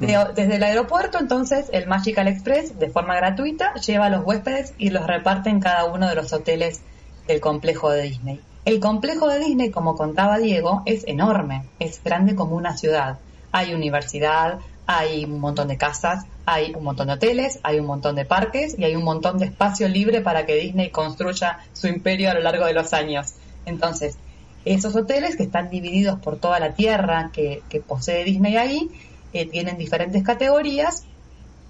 [0.00, 4.90] Desde el aeropuerto, entonces, el Magical Express, de forma gratuita, lleva a los huéspedes y
[4.90, 6.80] los reparte en cada uno de los hoteles
[7.26, 8.40] del complejo de Disney.
[8.64, 13.18] El complejo de Disney, como contaba Diego, es enorme, es grande como una ciudad.
[13.50, 18.14] Hay universidad, hay un montón de casas, hay un montón de hoteles, hay un montón
[18.16, 22.30] de parques y hay un montón de espacio libre para que Disney construya su imperio
[22.30, 23.34] a lo largo de los años.
[23.66, 24.16] Entonces,
[24.64, 28.90] esos hoteles que están divididos por toda la tierra que, posee Disney ahí,
[29.32, 31.04] eh, tienen diferentes categorías.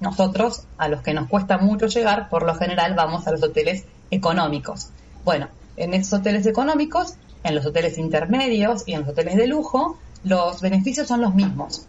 [0.01, 3.85] Nosotros, a los que nos cuesta mucho llegar, por lo general vamos a los hoteles
[4.11, 4.91] económicos.
[5.25, 9.99] Bueno, en esos hoteles económicos, en los hoteles intermedios y en los hoteles de lujo,
[10.25, 11.87] los beneficios son los mismos.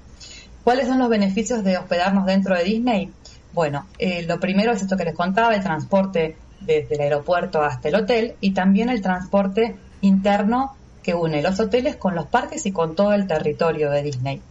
[0.63, 3.11] ¿Cuáles son los beneficios de hospedarnos dentro de Disney?
[3.53, 7.87] Bueno, eh, lo primero es esto que les contaba, el transporte desde el aeropuerto hasta
[7.89, 12.71] el hotel y también el transporte interno que une los hoteles con los parques y
[12.71, 14.41] con todo el territorio de Disney.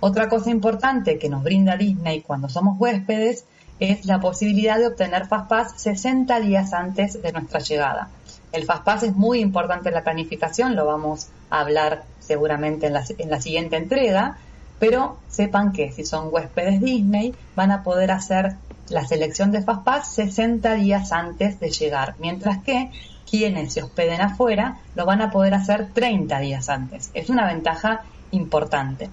[0.00, 3.44] Otra cosa importante que nos brinda Disney cuando somos huéspedes
[3.80, 8.08] es la posibilidad de obtener Fastpass 60 días antes de nuestra llegada.
[8.52, 13.04] El Fastpass es muy importante en la planificación, lo vamos a hablar seguramente en la,
[13.18, 14.38] en la siguiente entrega,
[14.78, 18.56] pero sepan que si son huéspedes Disney van a poder hacer
[18.88, 22.90] la selección de Fastpass 60 días antes de llegar, mientras que
[23.28, 27.10] quienes se hospeden afuera lo van a poder hacer 30 días antes.
[27.14, 29.10] Es una ventaja importante.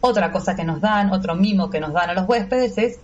[0.00, 3.00] Otra cosa que nos dan, otro mimo que nos dan a los huéspedes es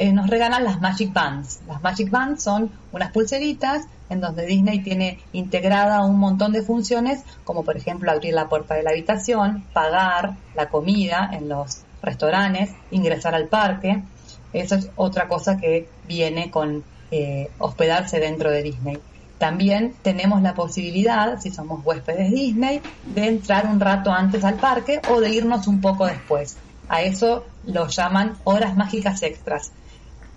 [0.00, 1.60] eh, nos regalan las Magic Bands.
[1.66, 7.24] Las Magic Bands son unas pulseritas en donde Disney tiene integrada un montón de funciones,
[7.42, 12.70] como por ejemplo abrir la puerta de la habitación, pagar la comida en los restaurantes,
[12.92, 14.04] ingresar al parque.
[14.52, 18.98] Eso es otra cosa que viene con eh, hospedarse dentro de Disney.
[19.38, 25.00] También tenemos la posibilidad, si somos huéspedes Disney, de entrar un rato antes al parque
[25.06, 26.58] o de irnos un poco después.
[26.88, 29.72] A eso lo llaman horas mágicas extras.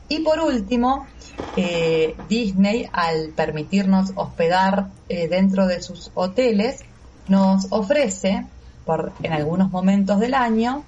[0.07, 1.07] Y por último,
[1.55, 6.81] eh, Disney, al permitirnos hospedar eh, dentro de sus hoteles,
[7.27, 8.45] nos ofrece,
[8.85, 10.85] por, en algunos momentos del año,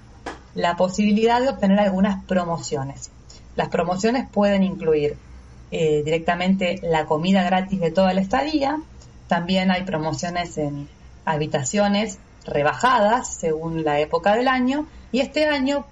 [0.53, 3.11] la posibilidad de obtener algunas promociones.
[3.55, 5.17] Las promociones pueden incluir
[5.73, 8.77] eh, directamente la comida gratis de toda la estadía,
[9.27, 10.87] también hay promociones en
[11.25, 15.85] habitaciones rebajadas según la época del año y este año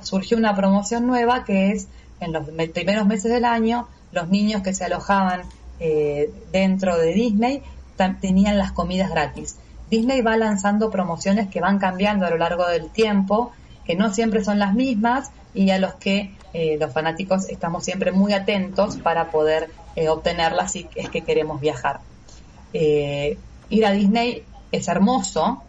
[0.00, 1.88] surgió una promoción nueva que es
[2.20, 5.42] en los primeros meses del año, los niños que se alojaban
[5.80, 7.62] eh, dentro de Disney
[8.20, 9.56] tenían las comidas gratis.
[9.90, 13.52] Disney va lanzando promociones que van cambiando a lo largo del tiempo,
[13.84, 18.12] que no siempre son las mismas y a los que eh, los fanáticos estamos siempre
[18.12, 22.00] muy atentos para poder eh, obtenerlas si es que queremos viajar.
[22.72, 25.62] ir a Disney es hermoso,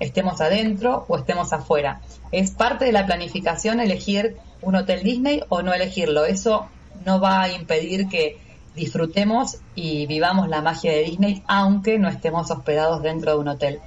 [0.00, 2.00] estemos adentro o estemos afuera.
[2.32, 6.24] Es parte de la planificación elegir un hotel Disney o no elegirlo.
[6.24, 6.68] Eso
[7.04, 8.38] no va a impedir que
[8.74, 13.80] disfrutemos y vivamos la magia de Disney aunque no estemos hospedados dentro de un hotel.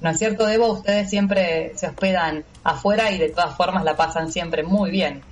[0.00, 0.72] ¿No es cierto, Debo?
[0.72, 5.22] Ustedes siempre se hospedan afuera y de todas formas la pasan siempre muy bien.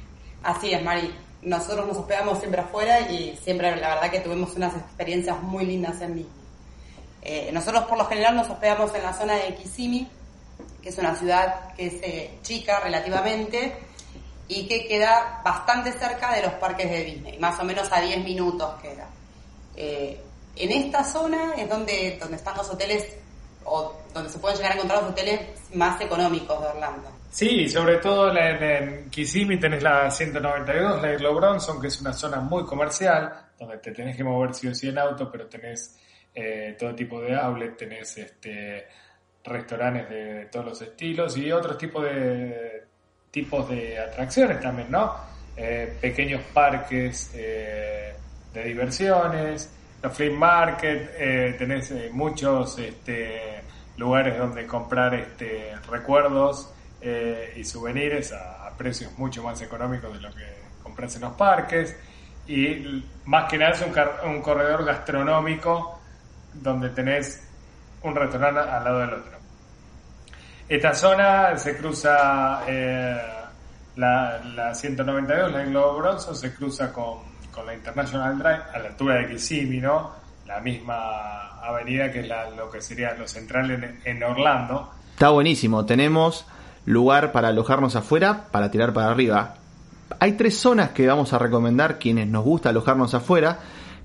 [0.48, 1.14] Así es, Mari.
[1.42, 6.00] Nosotros nos hospedamos siempre afuera y siempre la verdad que tuvimos unas experiencias muy lindas
[6.00, 6.32] en Disney.
[7.20, 10.08] Eh, nosotros por lo general nos hospedamos en la zona de Kissimmee,
[10.80, 13.76] que es una ciudad que es eh, chica relativamente,
[14.48, 18.24] y que queda bastante cerca de los parques de Disney, más o menos a 10
[18.24, 19.06] minutos queda.
[19.76, 20.18] Eh,
[20.56, 23.06] en esta zona es donde, donde están los hoteles
[23.66, 25.42] o donde se pueden llegar a encontrar los hoteles
[25.74, 27.17] más económicos de Orlando.
[27.30, 32.40] Sí, sobre todo en, Kissimmee tenés la 192, la Irlo Bronson, que es una zona
[32.40, 35.98] muy comercial, donde te tenés que mover sí o sí en auto, pero tenés
[36.34, 38.86] eh, todo tipo de outlet, tenés este,
[39.44, 42.84] restaurantes de todos los estilos y otros tipos de
[43.30, 45.14] tipos de atracciones también, ¿no?
[45.56, 48.14] Eh, pequeños parques eh,
[48.54, 49.70] de diversiones,
[50.02, 53.60] los flea market, eh, tenés muchos este,
[53.96, 60.44] lugares donde comprar este, recuerdos y souvenirs a, precios mucho más económicos de lo que
[60.82, 61.96] compras en los parques
[62.46, 66.00] y más que nada es un, un corredor gastronómico
[66.54, 67.42] donde tenés
[68.02, 69.38] un restaurante al lado del otro.
[70.68, 73.20] esta zona se cruza eh,
[73.96, 77.18] la, la 192, la Globo Bronzo, se cruza con,
[77.52, 80.12] con la International Drive a la altura de Kissimmee, ¿no?
[80.46, 84.92] La misma avenida que es la, lo que sería lo central en, en Orlando.
[85.10, 86.46] Está buenísimo, tenemos
[86.88, 89.56] lugar para alojarnos afuera, para tirar para arriba.
[90.20, 93.58] Hay tres zonas que vamos a recomendar quienes nos gusta alojarnos afuera,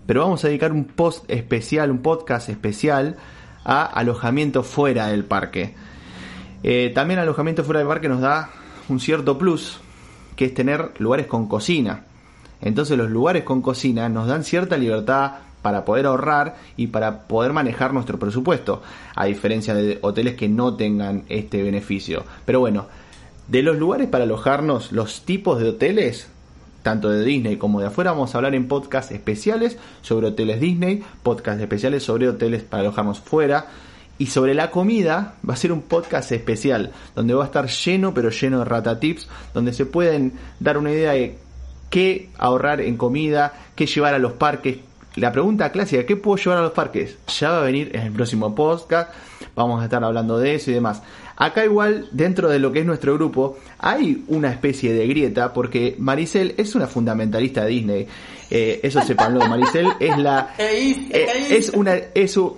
[0.06, 3.16] pero vamos a dedicar un post especial, un podcast especial
[3.64, 5.76] a alojamiento fuera del parque.
[6.62, 8.50] Eh, también alojamiento fuera del parque nos da
[8.90, 9.80] un cierto plus,
[10.36, 12.04] que es tener lugares con cocina.
[12.60, 17.53] Entonces los lugares con cocina nos dan cierta libertad para poder ahorrar y para poder
[17.53, 18.84] manejar nuestro presupuesto,
[19.16, 22.24] a diferencia de hoteles que no tengan este beneficio.
[22.45, 22.86] Pero bueno,
[23.47, 26.28] de los lugares para alojarnos, los tipos de hoteles,
[26.84, 31.01] tanto de Disney como de afuera, vamos a hablar en podcasts especiales sobre hoteles Disney,
[31.24, 33.68] podcasts especiales sobre hoteles para alojarnos fuera.
[34.20, 38.14] Y sobre la comida va a ser un podcast especial, donde va a estar lleno,
[38.14, 41.38] pero lleno de rata tips, donde se pueden dar una idea de
[41.89, 44.78] qué ahorrar en comida, qué llevar a los parques.
[45.16, 47.18] La pregunta clásica, ¿qué puedo llevar a los parques?
[47.39, 49.11] Ya va a venir en el próximo podcast,
[49.55, 51.03] vamos a estar hablando de eso y demás.
[51.36, 55.95] Acá igual, dentro de lo que es nuestro grupo, hay una especie de grieta porque
[55.99, 58.07] Maricel es una fundamentalista de Disney.
[58.49, 60.55] Eh, eso sepanlo, Maricel es la...
[60.57, 61.95] Eh, es una...
[62.14, 62.53] Es un-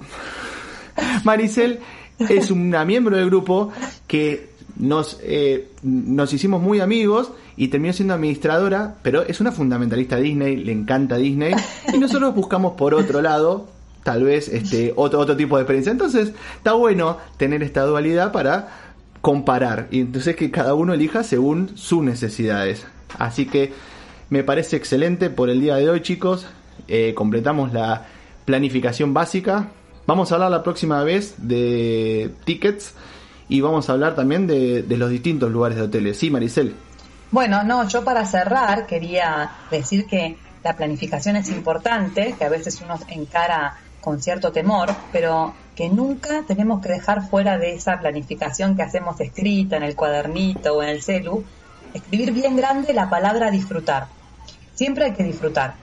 [1.23, 1.79] Maricel
[2.19, 3.71] es una miembro del grupo
[4.07, 10.17] que nos, eh, nos hicimos muy amigos y terminó siendo administradora, pero es una fundamentalista
[10.17, 11.53] Disney, le encanta Disney,
[11.93, 13.67] y nosotros buscamos por otro lado,
[14.03, 15.91] tal vez este otro, otro tipo de experiencia.
[15.91, 18.69] Entonces, está bueno tener esta dualidad para
[19.21, 22.85] comparar, y entonces que cada uno elija según sus necesidades.
[23.17, 23.73] Así que
[24.29, 26.47] me parece excelente por el día de hoy, chicos.
[26.87, 28.05] Eh, completamos la
[28.45, 29.71] planificación básica.
[30.05, 32.93] Vamos a hablar la próxima vez de tickets
[33.49, 36.17] y vamos a hablar también de, de los distintos lugares de hoteles.
[36.17, 36.75] Sí, Maricel.
[37.35, 42.79] Bueno, no, yo para cerrar quería decir que la planificación es importante, que a veces
[42.79, 48.77] uno encara con cierto temor, pero que nunca tenemos que dejar fuera de esa planificación
[48.77, 51.43] que hacemos escrita en el cuadernito o en el celu,
[51.93, 54.07] escribir bien grande la palabra disfrutar.
[54.73, 55.73] Siempre hay que disfrutar.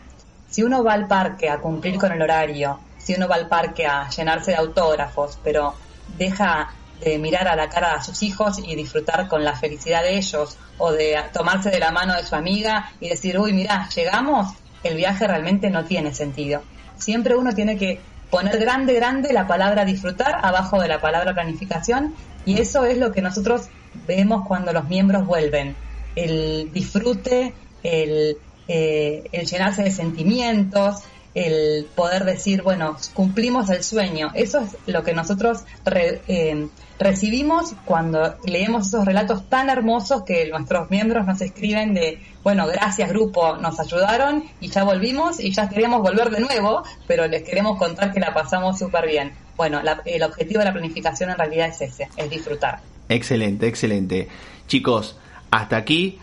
[0.48, 3.86] Si uno va al parque a cumplir con el horario, si uno va al parque
[3.86, 5.74] a llenarse de autógrafos, pero
[6.16, 6.70] deja
[7.04, 10.56] de mirar a la cara a sus hijos y disfrutar con la felicidad de ellos,
[10.78, 14.96] o de tomarse de la mano de su amiga y decir, uy, mira, llegamos, el
[14.96, 16.62] viaje realmente no tiene sentido.
[16.96, 18.00] Siempre uno tiene que
[18.30, 22.14] poner grande, grande la palabra disfrutar abajo de la palabra planificación
[22.46, 23.68] y eso es lo que nosotros
[24.06, 25.76] vemos cuando los miembros vuelven.
[26.16, 28.36] El disfrute, el,
[28.68, 31.02] eh, el llenarse de sentimientos,
[31.34, 34.30] el poder decir, bueno, cumplimos el sueño.
[34.34, 36.68] Eso es lo que nosotros re- eh,
[36.98, 43.08] recibimos cuando leemos esos relatos tan hermosos que nuestros miembros nos escriben de, bueno, gracias
[43.08, 47.78] grupo, nos ayudaron y ya volvimos y ya queremos volver de nuevo, pero les queremos
[47.78, 49.32] contar que la pasamos súper bien.
[49.56, 52.80] Bueno, la- el objetivo de la planificación en realidad es ese, es disfrutar.
[53.08, 54.28] Excelente, excelente.
[54.68, 55.16] Chicos,
[55.50, 56.18] hasta aquí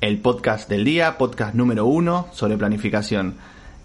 [0.00, 3.36] el podcast del día, podcast número uno sobre planificación.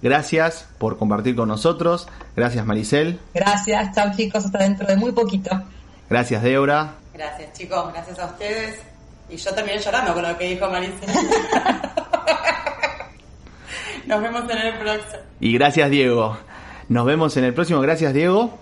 [0.02, 2.08] Gracias por compartir con nosotros.
[2.36, 3.20] Gracias Maricel.
[3.34, 5.50] Gracias, chao chicos, hasta dentro de muy poquito.
[6.10, 6.96] Gracias Deura.
[7.14, 8.82] Gracias chicos, gracias a ustedes.
[9.30, 11.06] Y yo también llorando con lo que dijo Marisa.
[14.06, 15.24] Nos vemos en el próximo.
[15.40, 16.38] Y gracias Diego.
[16.90, 17.80] Nos vemos en el próximo.
[17.82, 18.60] Gracias Diego.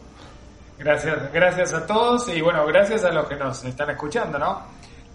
[0.78, 4.64] Gracias, gracias a todos y bueno, gracias a los que nos están escuchando, ¿no?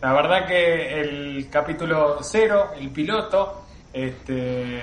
[0.01, 4.81] La verdad que el capítulo cero, el piloto, este,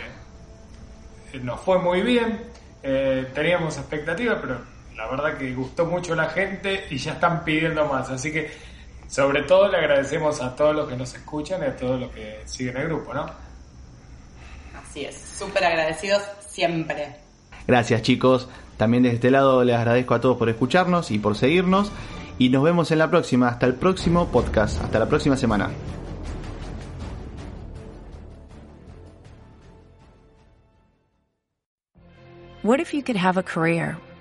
[1.42, 2.42] nos fue muy bien,
[2.82, 4.60] eh, teníamos expectativas, pero
[4.96, 8.52] la verdad que gustó mucho la gente y ya están pidiendo más, así que
[9.08, 12.42] sobre todo le agradecemos a todos los que nos escuchan y a todos los que
[12.46, 13.26] siguen el grupo, ¿no?
[14.76, 17.16] Así es, súper agradecidos siempre.
[17.68, 18.50] Gracias chicos.
[18.78, 21.92] También desde este lado les agradezco a todos por escucharnos y por seguirnos.
[22.40, 23.48] Y nos vemos en la próxima.
[23.48, 24.82] Hasta el próximo podcast.
[24.82, 25.70] Hasta la próxima semana.
[32.64, 33.98] What if you could have a career